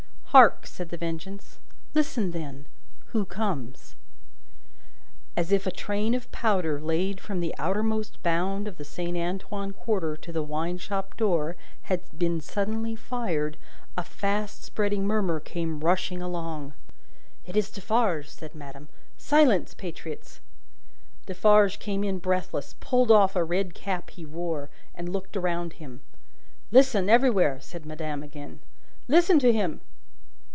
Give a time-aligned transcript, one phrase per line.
[0.33, 1.59] "Hark!" said The Vengeance.
[1.93, 2.65] "Listen, then!
[3.07, 3.95] Who comes?"
[5.35, 10.15] As if a train of powder laid from the outermost bound of Saint Antoine Quarter
[10.15, 11.57] to the wine shop door,
[11.91, 13.57] had been suddenly fired,
[13.97, 16.75] a fast spreading murmur came rushing along.
[17.45, 18.87] "It is Defarge," said madame.
[19.17, 20.39] "Silence, patriots!"
[21.25, 25.99] Defarge came in breathless, pulled off a red cap he wore, and looked around him!
[26.71, 28.59] "Listen, everywhere!" said madame again.
[29.09, 29.81] "Listen to him!"